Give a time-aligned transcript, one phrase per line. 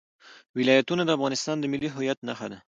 [0.57, 2.59] ولایتونه د افغانستان د ملي هویت نښه ده.